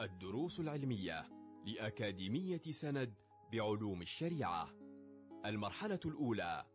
الدروس 0.00 0.60
العلمية 0.60 1.28
لأكاديمية 1.64 2.62
سند 2.70 3.14
بعلوم 3.52 4.02
الشريعة. 4.02 4.70
المرحلة 5.46 6.00
الأولى 6.04 6.66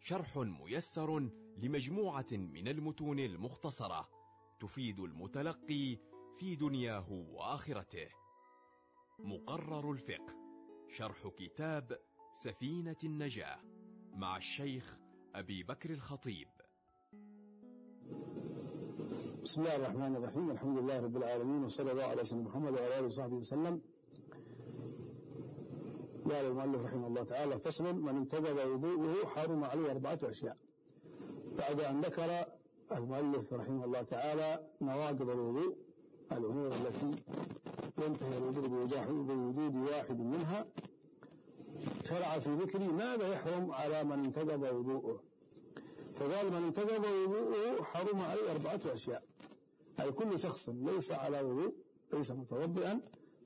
شرح 0.00 0.36
ميسر 0.36 1.30
لمجموعة 1.56 2.26
من 2.32 2.68
المتون 2.68 3.18
المختصرة 3.18 4.08
تفيد 4.60 5.00
المتلقي 5.00 5.98
في 6.38 6.56
دنياه 6.56 7.12
وآخرته. 7.12 8.08
مقرر 9.18 9.92
الفقه 9.92 10.36
شرح 10.88 11.28
كتاب 11.38 11.98
سفينة 12.32 12.96
النجاة 13.04 13.60
مع 14.14 14.36
الشيخ 14.36 14.98
أبي 15.34 15.62
بكر 15.62 15.90
الخطيب. 15.90 16.48
بسم 19.44 19.60
الله 19.60 19.76
الرحمن 19.76 20.16
الرحيم. 20.16 20.50
الحمد 20.50 20.78
لله 20.78 21.00
رب 21.00 21.16
العالمين 21.16 21.64
وصلى 21.64 21.92
الله 21.92 22.04
على 22.04 22.24
سيدنا 22.24 22.48
محمد 22.48 22.72
وعلى 22.72 22.98
آله 22.98 23.06
وصحبه 23.06 23.36
وسلم. 23.36 23.80
قال 26.30 26.44
المؤلف 26.44 26.84
رحمه 26.84 27.06
الله 27.06 27.22
تعالى 27.22 27.58
فصل 27.58 27.94
من 27.94 28.16
انتدب 28.16 28.56
وضوءه 28.70 29.26
حرم 29.26 29.64
عليه 29.64 29.90
أربعة 29.90 30.18
أشياء. 30.24 30.56
بعد 31.58 31.80
أن 31.80 32.00
ذكر 32.00 32.44
المؤلف 32.92 33.52
رحمه 33.52 33.84
الله 33.84 34.02
تعالى 34.02 34.66
نواقض 34.80 35.30
الوضوء 35.30 35.76
الأمور 36.32 36.72
التي 36.72 37.16
ينتهي 37.98 38.38
الوضوء 38.38 38.68
بوجود 38.68 39.76
واحد 39.76 40.20
منها 40.20 40.66
شرع 42.04 42.38
في 42.38 42.50
ذكر 42.54 42.78
ماذا 42.78 43.32
يحرم 43.32 43.70
على 43.70 44.04
من 44.04 44.24
انتدب 44.24 44.62
وضوءه 44.62 45.20
فقال 46.14 46.50
من 46.50 46.62
انتدب 46.62 47.04
وضوءه 47.04 47.82
حرم 47.82 48.20
عليه 48.20 48.52
أربعة 48.52 48.80
أشياء. 48.86 49.29
أي 50.00 50.12
كل 50.12 50.38
شخص 50.38 50.68
ليس 50.68 51.12
على 51.12 51.40
وضوء 51.40 51.74
ليس 52.12 52.30
متوضئا 52.32 53.00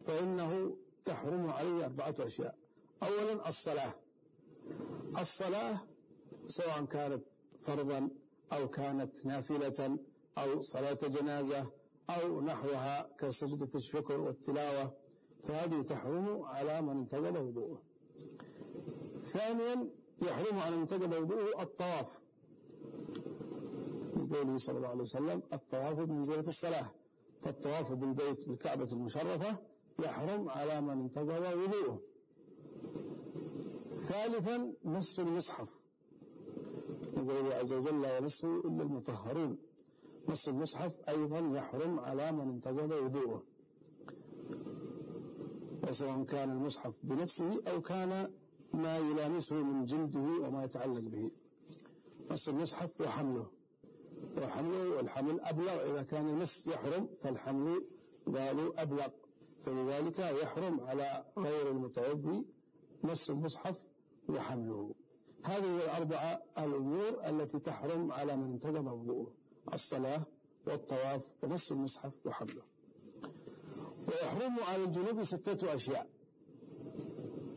فإنه 0.04 0.76
تحرم 1.04 1.50
عليه 1.50 1.86
أربعة 1.86 2.14
أشياء. 2.20 2.54
أولا 3.02 3.48
الصلاة. 3.48 3.94
الصلاة 5.18 5.78
سواء 6.46 6.84
كانت 6.84 7.22
فرضا 7.58 8.08
أو 8.52 8.68
كانت 8.68 9.26
نافلة 9.26 9.98
أو 10.38 10.62
صلاة 10.62 10.98
جنازة 11.02 11.66
أو 12.10 12.40
نحوها 12.40 13.08
كسجدة 13.18 13.68
الشكر 13.74 14.20
والتلاوة 14.20 14.92
فهذه 15.42 15.82
تحرم 15.82 16.42
على 16.42 16.82
من 16.82 16.96
انتقل 16.96 17.38
وضوءه. 17.38 17.82
ثانيا 19.24 19.88
يحرم 20.22 20.58
على 20.58 20.76
من 20.76 20.80
انتقل 20.80 21.22
وضوءه 21.22 21.62
الطواف. 21.62 22.23
لقوله 24.34 24.56
صلى 24.56 24.76
الله 24.76 24.88
عليه 24.88 25.02
وسلم 25.02 25.42
الطواف 25.52 26.00
بمنزلة 26.00 26.40
الصلاة 26.40 26.90
فالطواف 27.42 27.92
بالبيت 27.92 28.48
بالكعبة 28.48 28.88
المشرفة 28.92 29.58
يحرم 29.98 30.48
على 30.48 30.80
من 30.80 31.00
انتقض 31.00 31.58
وضوءه. 31.58 32.00
ثالثا 33.98 34.72
مس 34.84 35.20
المصحف. 35.20 35.84
يقول 37.16 37.36
الله 37.36 37.54
عز 37.54 37.72
وجل 37.72 38.02
لا 38.02 38.18
يمسه 38.18 38.60
إلا 38.60 38.82
المطهرون. 38.82 39.58
مس 40.28 40.48
المصحف 40.48 41.00
أيضا 41.08 41.38
يحرم 41.58 42.00
على 42.00 42.32
من 42.32 42.48
انتقض 42.48 42.90
وضوءه. 42.90 43.42
وسواء 45.88 46.22
كان 46.24 46.50
المصحف 46.50 46.98
بنفسه 47.02 47.60
أو 47.68 47.80
كان 47.82 48.30
ما 48.72 48.98
يلامسه 48.98 49.56
من 49.56 49.84
جلده 49.84 50.20
وما 50.20 50.64
يتعلق 50.64 51.00
به. 51.00 51.30
مس 52.30 52.48
المصحف 52.48 53.00
وحمله. 53.00 53.53
وحمله 54.42 54.96
والحمل 54.96 55.40
أبلغ. 55.40 55.90
إذا 55.90 56.02
كان 56.02 56.28
المس 56.28 56.66
يحرم 56.66 57.06
فالحمل 57.06 57.84
قالوا 58.26 58.82
أبلغ. 58.82 59.08
فلذلك 59.62 60.18
يحرم 60.18 60.80
على 60.80 61.24
غير 61.38 61.70
المتوضي 61.70 62.44
مس 63.02 63.30
المصحف 63.30 63.88
وحمله. 64.28 64.94
هذه 65.44 65.76
الأربعة 65.84 66.42
الأمور 66.58 67.28
التي 67.28 67.58
تحرم 67.58 68.12
على 68.12 68.36
من 68.36 68.52
انتقض 68.52 68.86
وضوءه 68.86 69.32
الصلاة 69.72 70.22
والطواف 70.66 71.32
ومس 71.42 71.72
المصحف 71.72 72.12
وحمله. 72.26 72.62
ويحرم 74.08 74.60
على 74.60 74.84
الجنوب 74.84 75.22
ستة 75.22 75.74
أشياء. 75.74 76.06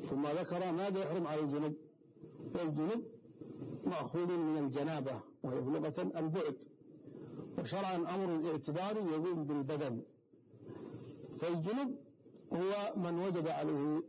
ثم 0.04 0.28
ذكر 0.28 0.72
ماذا 0.72 1.00
يحرم 1.00 1.28
على 1.28 1.42
الجنوب؟ 1.42 1.74
والجنوب 2.56 3.04
مأخوذ 3.88 4.38
من 4.38 4.58
الجنابة 4.58 5.20
وهي 5.44 5.60
لغة 5.60 5.94
البعد. 6.20 6.64
وشرعا 7.60 7.96
أمر 7.96 8.52
اعتباري 8.52 9.00
يقوم 9.00 9.44
بالبدن. 9.44 10.02
فالجنب 11.40 11.96
هو 12.54 12.94
من 12.96 13.20
وجب 13.20 13.48
عليه 13.48 14.04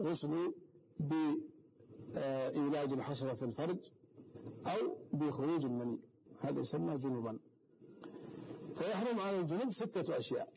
الغسل 0.00 0.54
بإيلاج 1.00 2.92
الحشرة 2.92 3.34
في 3.34 3.44
الفرج 3.44 3.78
أو 4.66 4.96
بخروج 5.12 5.64
المني. 5.64 6.00
هذا 6.40 6.60
يسمى 6.60 6.98
جنوبا. 6.98 7.38
فيحرم 8.74 9.20
على 9.20 9.40
الجنوب 9.40 9.72
ستة 9.72 10.18
أشياء. 10.18 10.52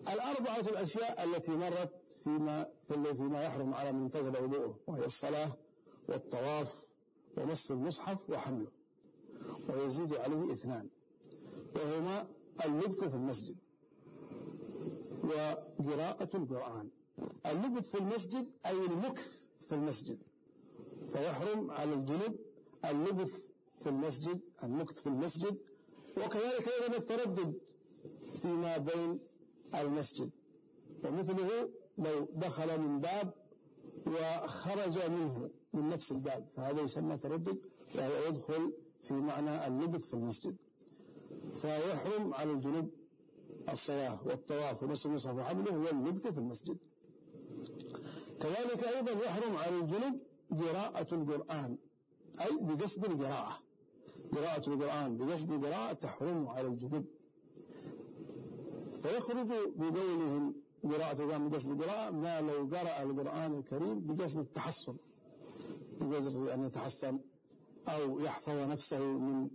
الأربعة 0.00 0.60
الأشياء 0.60 1.24
التي 1.24 1.52
مرت 1.52 1.92
فيما 2.24 2.68
فيما 2.88 3.42
يحرم 3.42 3.74
على 3.74 3.92
من 3.92 4.02
انتقض 4.02 4.42
وضوءه 4.42 4.78
وهي 4.86 5.04
الصلاة 5.04 5.52
والطواف 6.08 6.89
ومس 7.40 7.70
المصحف 7.70 8.30
وحمله 8.30 8.66
ويزيد 9.68 10.14
عليه 10.14 10.52
اثنان 10.52 10.88
وهما 11.76 12.26
اللبث 12.64 13.04
في 13.04 13.14
المسجد 13.14 13.56
وقراءة 15.24 16.36
القرآن. 16.36 16.88
اللبث 17.46 17.90
في 17.90 17.98
المسجد 17.98 18.46
أي 18.66 18.86
المكث 18.86 19.40
في 19.60 19.74
المسجد 19.74 20.18
فيحرم 21.08 21.70
على 21.70 21.94
الجنب 21.94 22.36
اللبث 22.84 23.46
في 23.80 23.88
المسجد 23.88 24.40
المكث 24.64 25.00
في 25.00 25.06
المسجد 25.06 25.58
وكذلك 26.16 26.68
أيضا 26.82 26.96
التردد 26.96 27.54
فيما 28.42 28.76
بين 28.78 29.18
المسجد 29.74 30.30
ومثله 31.04 31.70
لو 31.98 32.28
دخل 32.34 32.80
من 32.80 33.00
باب 33.00 33.34
وخرج 34.10 34.98
منه 35.06 35.50
من 35.72 35.88
نفس 35.88 36.12
الباب 36.12 36.46
فهذا 36.56 36.80
يسمى 36.80 37.16
تردد 37.16 37.58
وهو 37.94 38.26
يدخل 38.28 38.72
في 39.02 39.14
معنى 39.14 39.66
اللبث 39.66 40.04
في 40.06 40.14
المسجد. 40.14 40.56
فيحرم 41.54 42.34
على 42.34 42.50
الجنوب 42.52 42.90
الصلاة 43.68 44.18
والطواف 44.26 44.82
ومس 44.82 45.06
المصحف 45.06 45.36
وحمله 45.36 45.78
واللبث 45.78 46.26
في 46.26 46.38
المسجد. 46.38 46.78
كذلك 48.40 48.84
أيضا 48.84 49.12
يحرم 49.24 49.56
على 49.56 49.78
الجنوب 49.78 50.14
قراءة 50.50 51.14
القرآن 51.14 51.78
أي 52.40 52.56
بقصد 52.60 53.04
القراءة. 53.04 53.58
قراءة 54.34 54.68
القرآن 54.70 55.16
بقصد 55.16 55.50
القراءة 55.52 55.92
تحرم 55.92 56.48
على 56.48 56.68
الجنوب. 56.68 57.04
فيخرج 59.02 59.52
بقولهم 59.76 60.54
قراءة 60.84 61.22
القرآن 61.22 61.48
بقصد 61.48 61.70
القراءة 61.70 62.10
ما 62.10 62.40
لو 62.40 62.68
قرأ 62.76 63.02
القرآن 63.02 63.52
الكريم 63.54 64.06
بقصد 64.06 64.38
التحصن. 64.38 64.96
بقصد 66.00 66.48
أن 66.48 66.64
يتحصن 66.66 67.18
أو 67.88 68.20
يحفظ 68.20 68.52
نفسه 68.70 68.98
من 68.98 69.50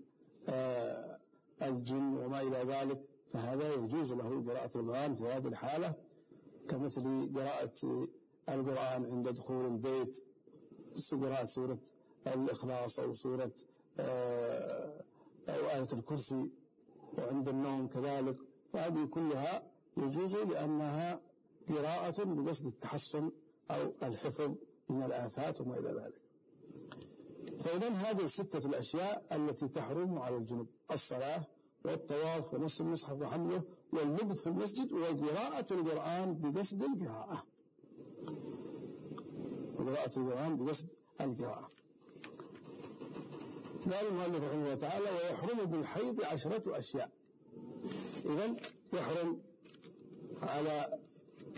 آه 0.50 1.20
الجن 1.62 2.18
وما 2.18 2.42
إلى 2.42 2.58
ذلك 2.58 3.02
فهذا 3.28 3.74
يجوز 3.74 4.14
له 4.14 4.44
قراءة 4.48 4.78
القرآن 4.78 5.14
في 5.16 5.24
هذه 5.24 5.48
الحالة 5.48 5.94
كمثل 6.70 7.34
قراءة 7.36 8.08
القرآن 8.50 9.06
عند 9.06 9.30
دخول 9.30 9.66
البيت 9.66 10.24
قراءة 11.12 11.46
سورة 11.46 11.80
الإخلاص 12.28 13.00
أو 13.00 13.14
سورة 13.14 13.52
آه، 14.00 15.04
أو 15.50 15.70
آية 15.70 15.88
الكرسي 15.94 16.52
وعند 17.18 17.48
النوم 17.48 17.88
كذلك 17.88 18.38
فهذه 18.74 19.06
كلها 19.06 19.64
يجوز 19.98 20.36
لأنها 20.36 21.22
قراءة 21.70 22.24
بقصد 22.24 22.66
التحصن 22.66 23.32
أو 23.72 23.94
الحفظ 24.04 24.56
من 24.90 25.04
الآفات 25.04 25.62
وما 25.62 25.80
إلى 25.80 25.90
ذلك. 25.90 26.22
فإذا 27.60 27.90
هذه 27.90 28.24
الستة 28.24 28.68
الأشياء 28.70 29.26
التي 29.32 29.68
تحرم 29.68 30.20
على 30.20 30.38
الجنوب 30.38 30.68
الصلاة 30.92 31.44
والطواف 31.86 32.54
ونص 32.54 32.82
المصحف 32.82 33.22
وحمله 33.22 33.64
واللبث 33.94 34.42
في 34.42 34.48
المسجد 34.48 34.92
وقراءة 34.92 35.74
القرآن 35.74 36.34
بقصد 36.42 36.84
القراءة. 36.84 37.46
قراءة 39.78 40.20
القرآن 40.20 40.58
بقصد 40.58 40.88
القراءة. 41.22 41.72
قال 43.86 44.08
المؤلف 44.08 44.44
رحمه 44.44 44.64
الله 44.64 44.76
تعالى 44.76 45.06
ويحرم 45.12 45.66
بالحيض 45.66 46.24
عشرة 46.24 46.80
أشياء. 46.80 47.10
إذا 48.26 48.56
يحرم 48.94 49.42
على 50.48 51.00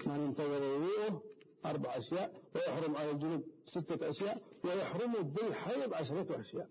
من 0.05 0.13
انتظر 0.13 0.63
وضوءه 0.63 1.23
أربع 1.65 1.97
أشياء 1.97 2.33
ويحرم 2.55 2.95
على 2.95 3.11
الجنوب 3.11 3.43
ستة 3.65 4.09
أشياء 4.09 4.41
ويحرم 4.63 5.13
بالحيض 5.13 5.93
عشرة 5.93 6.41
أشياء. 6.41 6.69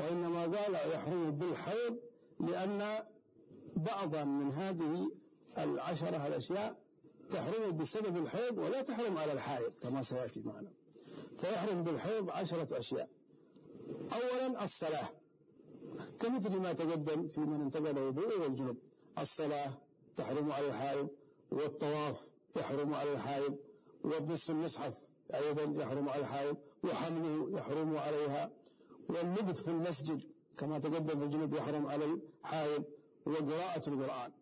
وإنما 0.00 0.42
قال 0.42 0.74
يحرم 0.92 1.30
بالحيض 1.30 1.98
لأن 2.40 3.04
بعضا 3.76 4.24
من 4.24 4.52
هذه 4.52 5.10
العشرة 5.58 6.26
الأشياء 6.26 6.76
تحرم 7.30 7.76
بسبب 7.76 8.16
الحيض 8.16 8.58
ولا 8.58 8.82
تحرم 8.82 9.18
على 9.18 9.32
الحائض 9.32 9.72
كما 9.82 10.02
سيأتي 10.02 10.42
معنا. 10.42 10.70
فيحرم 11.38 11.82
بالحيض 11.84 12.30
عشرة 12.30 12.78
أشياء. 12.78 13.08
أولا 14.12 14.64
الصلاة. 14.64 15.08
كمثل 16.20 16.56
ما 16.56 16.72
تقدم 16.72 17.28
في 17.28 17.40
من 17.40 17.60
انتقل 17.60 17.98
وضوء 17.98 18.40
والجنب 18.40 18.76
الصلاة 19.18 19.72
تحرم 20.16 20.52
على 20.52 20.66
الحائض 20.66 21.08
والطواف 21.50 22.32
يحرم 22.56 22.94
على 22.94 23.12
الحائض 23.12 23.58
ومس 24.04 24.50
المصحف 24.50 24.94
أيضا 25.34 25.82
يحرم 25.82 26.08
على 26.08 26.20
الحائض 26.20 26.56
وحمله 26.84 27.58
يحرم 27.58 27.96
عليها 27.96 28.50
واللبث 29.08 29.62
في 29.62 29.68
المسجد 29.68 30.22
كما 30.56 30.78
تقدم 30.78 31.18
في 31.18 31.24
الجنوب 31.24 31.54
يحرم 31.54 31.86
على 31.86 32.04
الحائض 32.04 32.84
وقراءة 33.26 33.88
القرآن 33.88 34.32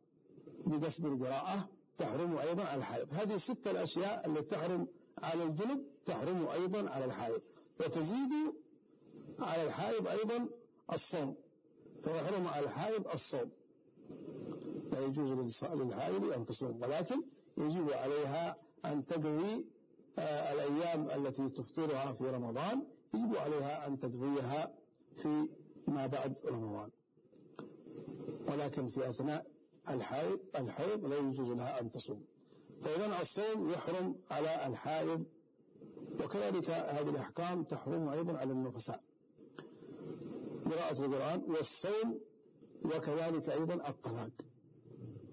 بقصد 0.66 1.06
القراءة 1.06 1.68
تحرم 1.98 2.38
أيضا 2.38 2.64
على 2.64 2.78
الحائض. 2.78 3.12
هذه 3.12 3.34
الستة 3.34 3.70
الأشياء 3.70 4.26
التي 4.26 4.42
تحرم 4.42 4.88
على 5.18 5.42
الجنب 5.42 5.84
تحرم 6.06 6.46
أيضا 6.48 6.90
على 6.90 7.04
الحائض 7.04 7.42
وتزيد 7.80 8.32
على 9.40 9.62
الحائض 9.62 10.08
أيضا 10.08 10.48
الصوم 10.92 11.36
فيحرم 12.04 12.46
على 12.46 12.64
الحائض 12.64 13.08
الصوم. 13.08 13.50
لا 14.96 15.04
يجوز 15.06 15.32
للحائض 15.62 16.32
أن 16.32 16.44
تصوم 16.46 16.82
ولكن 16.82 17.22
يجب 17.58 17.90
عليها 17.92 18.56
أن 18.84 19.06
تقضي 19.06 19.66
آه، 20.18 20.52
الأيام 20.52 21.10
التي 21.10 21.50
تفطرها 21.50 22.12
في 22.12 22.24
رمضان 22.24 22.86
يجب 23.14 23.36
عليها 23.36 23.86
أن 23.86 23.98
تقضيها 23.98 24.72
في 25.16 25.48
ما 25.88 26.06
بعد 26.06 26.40
رمضان. 26.46 26.90
ولكن 28.48 28.88
في 28.88 29.10
أثناء 29.10 29.46
الحيض 29.88 30.38
الحيض 30.56 31.06
لا 31.06 31.16
يجوز 31.16 31.50
لها 31.50 31.80
أن 31.80 31.90
تصوم. 31.90 32.24
فإذا 32.82 33.20
الصوم 33.20 33.70
يحرم 33.70 34.16
على 34.30 34.66
الحائض 34.66 35.24
وكذلك 36.24 36.70
هذه 36.70 37.08
الأحكام 37.08 37.64
تحرم 37.64 38.08
أيضا 38.08 38.38
على 38.38 38.52
النفساء. 38.52 39.00
قراءة 40.64 41.04
القرآن 41.04 41.42
والصوم 41.48 42.20
وكذلك 42.84 43.48
أيضا 43.48 43.88
الطلاق. 43.88 44.30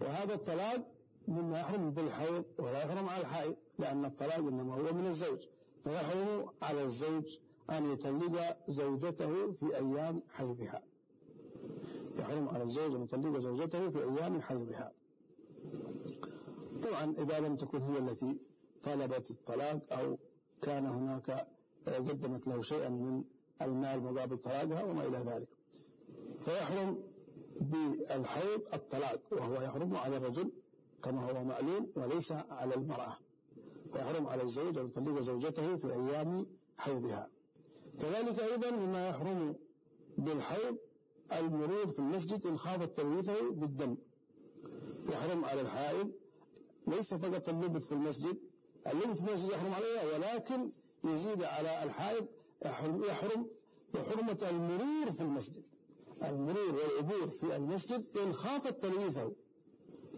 وهذا 0.04 0.34
الطلاق 0.34 0.88
مما 1.28 1.60
يحرم 1.60 1.92
بالحيض 1.92 2.44
ولا 2.60 2.84
يحرم 2.84 3.10
على 3.10 3.22
الحائض 3.22 3.56
لأن 3.80 4.06
الطلاق 4.06 4.38
إنما 4.38 4.74
هو 4.76 4.94
من 4.94 5.08
الزوج. 5.08 5.40
فيحرم 5.84 6.50
على 6.62 6.84
الزوج 6.84 7.38
أن 7.70 7.94
يطلق 7.94 8.56
زوجته 8.68 9.52
في 9.52 9.78
أيام 9.78 10.22
حيضها. 10.30 10.82
يحرم 12.20 12.50
على 12.50 12.64
الزوج 12.64 12.96
أن 12.96 13.04
يطلق 13.04 13.38
زوجته 13.38 13.90
في 13.90 14.04
أيام 14.04 14.42
حيضها. 14.42 14.92
طبعا 16.84 17.14
إذا 17.18 17.40
لم 17.40 17.56
تكن 17.56 17.82
هي 17.82 17.98
التي 17.98 18.40
طلبت 18.84 19.32
الطلاق 19.32 19.80
أو 19.92 20.18
كان 20.62 20.86
هناك 20.86 21.48
قدمت 21.88 22.48
له 22.48 22.62
شيئا 22.62 22.90
من 22.90 23.24
المال 23.62 24.04
مقابل 24.04 24.38
طلاقها 24.38 24.84
وما 24.84 25.08
إلى 25.08 25.18
ذلك. 25.18 25.48
فيحرم 26.40 27.04
بالحيض 27.62 28.62
الطلاق 28.74 29.20
وهو 29.32 29.62
يحرم 29.62 29.96
على 29.96 30.18
الرجل 30.18 30.52
كما 31.04 31.32
هو 31.32 31.44
معلوم 31.44 31.92
وليس 31.96 32.32
على 32.32 32.76
المرأة. 32.76 33.18
ويحرم 33.94 34.28
على 34.28 34.44
الزوج 34.44 34.78
أن 34.78 34.86
يطلق 34.86 35.20
زوجته 35.20 35.76
في 35.76 35.94
أيام 35.94 36.46
حيضها. 36.78 37.30
كذلك 38.00 38.40
أيضا 38.40 38.72
مما 38.72 39.10
يحرم 39.10 39.56
بالحيض 40.18 40.78
المرور 41.32 41.88
في 41.88 42.00
المسجد 42.00 42.46
إن 42.48 42.58
خاف 42.58 42.84
تلويثه 42.84 43.52
بالدم. 43.52 43.98
يحرم 45.10 45.46
على 45.46 45.62
الحائض 45.62 46.12
ليس 46.88 47.14
فقط 47.14 47.50
اللبث 47.50 47.86
في 47.86 47.92
المسجد 47.92 48.38
اللبث 48.88 49.22
في 49.22 49.28
المسجد 49.28 49.52
يحرم 49.52 49.74
عليها 49.74 50.04
ولكن 50.16 50.72
يزيد 51.04 51.44
على 51.44 51.84
الحائض 51.84 52.28
يحرم, 52.66 53.04
يحرم 53.04 53.48
وحرمة 53.96 54.38
المرور 54.50 55.12
في 55.12 55.22
المسجد. 55.22 55.64
المرور 56.25 56.75
والعبور 56.75 57.28
في 57.28 57.56
المسجد 57.56 58.18
إن 58.18 58.34
خافت 58.34 58.81
تلويثه 58.81 59.31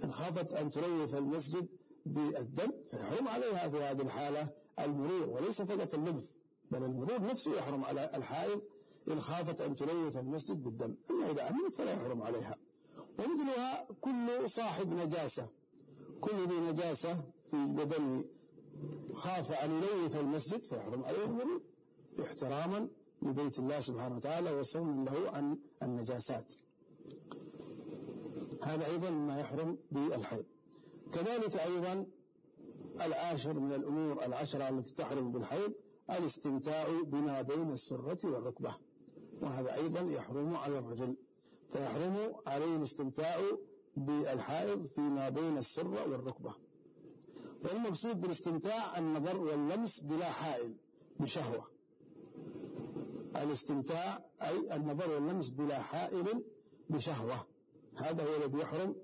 إن 0.04 0.12
خافت 0.12 0.54
أن 0.54 0.72
تلوث 0.72 1.16
المسجد 1.16 1.68
بالدم 2.06 2.72
فيحرم 2.92 3.28
عليها 3.28 3.69
في 3.69 3.78
هذه 3.78 4.02
الحالة 4.02 4.50
المرور 4.80 5.30
وليس 5.30 5.62
فقط 5.62 5.94
اللبث 5.94 6.31
بل 6.72 6.84
المرور 6.84 7.22
نفسه 7.22 7.54
يحرم 7.57 7.84
على 7.86 8.10
الحائض 8.16 8.62
إن 9.12 9.19
خافت 9.19 9.62
أن 9.62 9.75
تلوث 9.75 10.18
المسجد 10.18 10.63
بالدم 10.63 10.96
أما 11.10 11.31
إذا 11.31 11.50
أمنت 11.50 11.75
فلا 11.75 11.94
يحرم 11.94 12.22
عليها. 12.22 12.56
ومثلها 13.19 13.88
كل 14.01 14.50
صاحب 14.50 14.94
نجاسة 14.94 15.50
كل 16.22 16.48
ذي 16.48 16.60
نجاسة 16.60 17.22
في 17.51 17.66
بدنه 17.66 18.25
خاف 19.13 19.51
أن 19.51 19.72
يلوث 19.84 20.16
المسجد 20.16 20.63
فيحرم 20.66 21.04
عليه 21.06 21.24
المرور 21.25 21.62
احتراما 22.22 22.88
لبيت 23.21 23.59
الله 23.59 23.79
سبحانه 23.79 24.15
وتعالى 24.15 24.51
وصوما 24.51 25.09
له 25.09 25.29
عن 25.31 25.57
النجاسات. 25.83 26.53
هذا 28.63 28.85
أيضا 28.85 29.09
ما 29.09 29.39
يحرم 29.39 29.77
بالحيض. 29.91 30.45
كذلك 31.13 31.56
أيضا 31.56 32.06
العاشر 33.01 33.59
من 33.59 33.73
الأمور 33.73 34.25
العشرة 34.25 34.69
التي 34.69 34.95
تحرم 34.95 35.31
بالحيض 35.31 35.73
الاستمتاع 36.09 37.01
بما 37.01 37.41
بين 37.41 37.71
السرة 37.71 38.19
والركبة. 38.23 38.75
وهذا 39.41 39.75
أيضا 39.75 40.00
يحرم 40.00 40.56
على 40.56 40.79
الرجل. 40.79 41.15
فيحرم 41.69 42.35
عليه 42.47 42.75
الاستمتاع 42.75 43.41
بالحائض 43.97 44.81
فيما 44.83 45.29
بين 45.29 45.57
السرة 45.57 46.09
والركبة. 46.09 46.53
والمقصود 47.63 48.21
بالاستمتاع 48.21 48.97
النظر 48.97 49.38
واللمس 49.38 50.00
بلا 50.00 50.25
حائل 50.25 50.75
بشهوة. 51.19 51.75
الاستمتاع 53.36 54.26
أي 54.42 54.76
النظر 54.76 55.10
واللمس 55.12 55.50
بلا 55.50 55.80
حائل 55.80 56.44
بشهوة. 56.90 57.48
هذا 57.96 58.24
هو 58.24 58.36
الذي 58.36 58.60
يحرم 58.60 58.96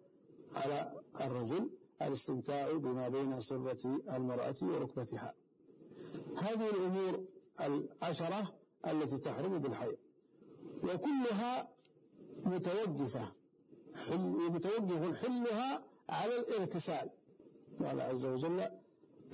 على 0.55 1.01
الرجل 1.21 1.69
الاستمتاع 2.01 2.71
بما 2.71 3.09
بين 3.09 3.41
سرة 3.41 4.01
المرأة 4.15 4.55
وركبتها. 4.61 5.33
هذه 6.37 6.69
الأمور 6.69 7.25
العشرة 7.61 8.53
التي 8.87 9.17
تحرم 9.17 9.57
بالحيض. 9.59 9.97
وكلها 10.83 11.69
متوقفة. 12.45 13.31
حل 14.07 14.51
متوقف 14.51 15.25
حلها 15.25 15.83
على 16.09 16.39
الإغتسال. 16.39 17.09
قال 17.79 18.01
عز 18.01 18.25
وجل 18.25 18.80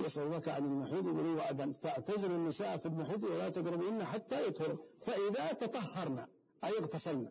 يسألونك 0.00 0.48
عن 0.48 0.64
المحيض 0.64 1.06
يقول 1.06 1.26
هو 1.26 1.40
أذن. 1.40 1.72
فاعتزلوا 1.72 2.36
النساء 2.36 2.76
في 2.76 2.86
المحيض 2.86 3.24
ولا 3.24 3.48
تقربوهن 3.48 4.04
حتى 4.04 4.46
يطهرن. 4.46 4.78
فإذا 5.00 5.52
تطهرن 5.52 6.26
أي 6.64 6.78
اغتسلن. 6.78 7.30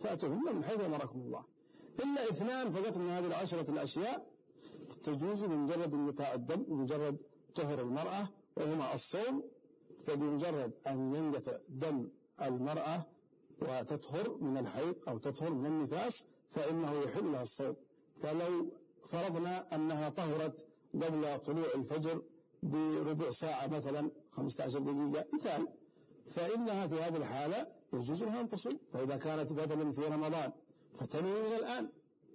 فأتوهن 0.00 0.56
من 0.56 0.64
حيث 0.64 0.80
أمركم 0.80 1.18
الله. 1.20 1.44
إلا 2.02 2.24
اثنان 2.30 2.70
فقط 2.70 2.98
من 2.98 3.10
هذه 3.10 3.26
العشرة 3.26 3.70
الأشياء. 3.70 4.26
تجوز 5.02 5.44
بمجرد 5.44 5.94
انقطاع 5.94 6.34
الدم 6.34 6.62
بمجرد 6.62 7.16
طهر 7.54 7.80
المرأة 7.80 8.28
وهما 8.56 8.94
الصوم. 8.94 9.44
فبمجرد 10.04 10.72
أن 10.86 11.14
ينقطع 11.14 11.58
دم 11.68 12.08
المرأة 12.42 13.06
وتطهر 13.62 14.36
من 14.40 14.58
الحيض 14.58 14.94
أو 15.08 15.18
تطهر 15.18 15.50
من 15.50 15.66
النفاس 15.66 16.24
فإنه 16.50 16.92
يحل 17.02 17.32
لها 17.32 17.42
الصوم. 17.42 17.76
فلو 18.14 18.72
فرضنا 19.04 19.74
أنها 19.74 20.08
طهرت 20.08 20.66
قبل 21.02 21.38
طلوع 21.38 21.66
الفجر 21.74 22.22
بربع 22.62 23.30
ساعة 23.30 23.66
مثلا 23.66 24.10
15 24.30 24.78
دقيقة 24.78 25.26
مثال. 25.32 25.68
فإنها 26.26 26.86
في 26.86 26.94
هذه 26.94 27.16
الحالة 27.16 27.66
يجوز 27.92 28.22
لها 28.22 28.40
أن 28.40 28.48
تصوم. 28.48 28.78
فإذا 28.88 29.16
كانت 29.16 29.52
مثلا 29.52 29.92
في 29.92 30.04
رمضان 30.04 30.52
فتنوي 30.94 31.48
من 31.48 31.54
الآن. 31.56 31.88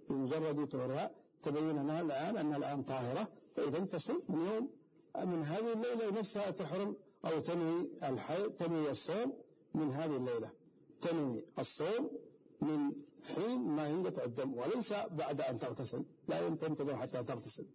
بمجرد 0.09 0.67
طهرها 0.67 1.11
تبين 1.43 1.69
لنا 1.69 2.01
الآن 2.01 2.37
أنها 2.37 2.57
الآن 2.57 2.83
طاهرة. 2.83 3.27
فإذا 3.55 3.79
تصوم 3.79 4.21
من 4.29 4.45
يوم 4.45 4.69
من 5.31 5.43
هذه 5.43 5.73
الليلة 5.73 6.19
نفسها 6.19 6.51
تحرم 6.51 6.95
أو 7.25 7.39
تنوي 7.39 7.91
الحي 8.03 8.49
تنوي 8.49 8.89
الصوم 8.89 9.33
من 9.73 9.91
هذه 9.91 10.15
الليلة. 10.15 10.51
تنوي 11.01 11.45
الصوم 11.59 12.11
من 12.61 12.91
حين 13.35 13.59
ما 13.59 13.89
ينقطع 13.89 14.23
الدم 14.23 14.53
وليس 14.53 14.93
بعد 14.93 15.41
أن 15.41 15.59
تغتسل. 15.59 16.05
لا 16.27 16.49
تنتظر 16.49 16.95
حتى 16.95 17.23
تغتسل. 17.23 17.65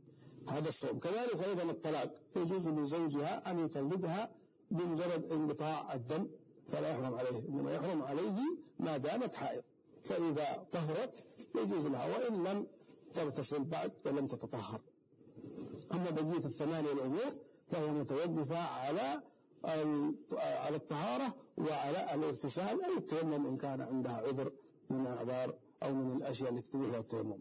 هذا 0.48 0.68
الصوم. 0.68 0.98
كذلك 0.98 1.42
أيضا 1.42 1.62
الطلاق. 1.62 2.10
يجوز 2.36 2.68
لزوجها 2.68 3.50
أن 3.50 3.64
يطلقها 3.64 4.30
بمجرد 4.70 5.32
انقطاع 5.32 5.94
الدم 5.94 6.28
فلا 6.68 6.88
يحرم 6.88 7.14
عليه 7.14 7.48
إنما 7.48 7.72
يحرم 7.74 8.02
عليه 8.02 8.36
ما 8.78 8.96
دامت 8.96 9.34
حائض. 9.34 9.62
فإذا 10.04 10.66
طهرت 10.72 11.24
يجوز 11.54 11.86
لها 11.86 12.06
وإن 12.06 12.44
لم 12.44 12.66
تغتسل 13.14 13.64
بعد 13.64 13.92
ولم 14.06 14.26
تتطهر. 14.26 14.80
أما 15.92 16.10
بقية 16.10 16.44
الثمانية 16.44 16.92
الأمور 16.92 17.34
فهي 17.68 17.90
متوقفة 17.90 18.58
على 18.58 19.22
على 20.42 20.76
الطهارة 20.76 21.34
وعلى 21.58 22.14
الاغتسال 22.14 22.84
أو 22.84 22.98
التيمم 22.98 23.46
إن 23.46 23.56
كان 23.56 23.80
عندها 23.80 24.16
عذر 24.16 24.52
من 24.90 25.06
أعذار 25.06 25.54
أو 25.82 25.92
من 25.92 26.16
الأشياء 26.16 26.50
التي 26.52 26.70
تبيح 26.70 26.90
لها 26.90 27.00
التيمم. 27.00 27.38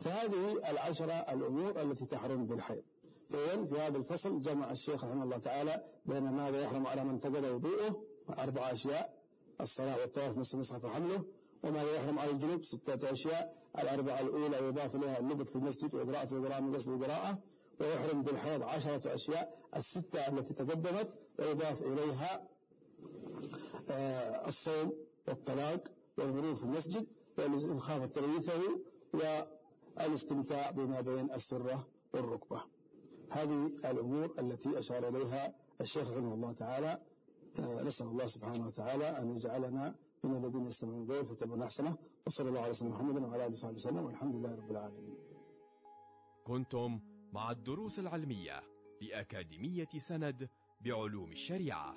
فهذه 0.00 0.70
العشرة 0.70 1.12
الأمور 1.12 1.82
التي 1.82 2.06
تحرم 2.06 2.46
بالحيض. 2.46 2.82
فإذن 3.30 3.64
في 3.64 3.78
هذا 3.78 3.98
الفصل 3.98 4.40
جمع 4.40 4.70
الشيخ 4.70 5.04
رحمه 5.04 5.24
الله 5.24 5.38
تعالى 5.38 5.84
بين 6.06 6.22
ماذا 6.22 6.62
يحرم 6.62 6.86
على 6.86 7.04
من 7.04 7.20
تجد 7.20 7.44
وضوءه 7.44 8.02
أربع 8.38 8.72
أشياء 8.72 9.20
الصلاة 9.60 10.00
والطواف 10.00 10.38
مثل 10.38 10.50
المصحف 10.54 10.84
وحمله 10.84 11.24
وماذا 11.62 11.96
يحرم 11.96 12.18
على 12.18 12.30
الجنوب 12.30 12.64
ستة 12.64 13.10
أشياء 13.10 13.56
الأربعة 13.78 14.20
الأولى 14.20 14.56
يضاف 14.56 14.96
إليها 14.96 15.18
اللبث 15.18 15.50
في 15.50 15.56
المسجد 15.56 15.94
وإقراءة 15.94 16.34
القراءة 16.34 16.60
من 16.60 16.74
قصد 16.74 16.88
القراءة 16.92 17.38
ويحرم 17.80 18.22
بالحيض 18.22 18.62
عشرة 18.62 19.14
أشياء 19.14 19.58
الستة 19.76 20.28
التي 20.28 20.54
تقدمت 20.54 21.08
ويضاف 21.38 21.82
إليها 21.82 22.48
آه، 23.90 24.48
الصوم 24.48 24.92
والطلاق 25.28 25.84
والمرور 26.18 26.54
في 26.54 26.64
المسجد 26.64 27.06
وإن 27.38 27.80
خاف 27.80 28.08
تلويثه 28.08 28.62
والاستمتاع 29.96 30.70
بما 30.70 31.00
بين 31.00 31.32
السرة 31.32 31.86
والركبة. 32.14 32.64
هذه 33.30 33.66
الأمور 33.90 34.32
التي 34.38 34.78
أشار 34.78 35.08
إليها 35.08 35.54
الشيخ 35.80 36.10
رحمه 36.10 36.34
الله 36.34 36.52
تعالى. 36.52 37.02
آه، 37.58 37.82
نسأل 37.82 38.06
الله 38.06 38.26
سبحانه 38.26 38.66
وتعالى 38.66 39.08
أن 39.22 39.30
يجعلنا 39.30 39.94
من 40.24 40.36
الذين 40.36 40.64
يستمعون 40.64 41.02
القول 41.02 41.24
فيتبعون 41.24 41.62
أحسنه. 41.62 41.96
وصلى 42.26 42.48
الله 42.48 42.60
على 42.60 42.74
سيدنا 42.74 42.94
محمد 42.94 43.22
وعلى 43.22 43.46
آله 43.46 43.52
وصحبه 43.52 43.74
وسلم. 43.74 44.04
والحمد 44.04 44.36
لله 44.36 44.56
رب 44.56 44.70
العالمين. 44.70 45.16
كنتم 46.44 47.00
مع 47.32 47.50
الدروس 47.50 47.98
العلمية 47.98 48.62
لأكاديمية 49.00 49.88
سند 49.98 50.48
بعلوم 50.80 51.32
الشريعة. 51.32 51.96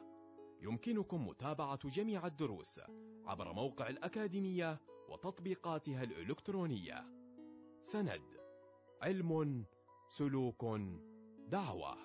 يمكنكم 0.61 1.27
متابعة 1.27 1.89
جميع 1.89 2.27
الدروس 2.27 2.79
عبر 3.25 3.53
موقع 3.53 3.89
الأكاديمية 3.89 4.81
وتطبيقاتها 5.09 6.03
الإلكترونية. 6.03 7.22
سند. 7.83 8.21
علم 9.01 9.65
سلوك 10.09 10.63
دعوة. 11.47 12.02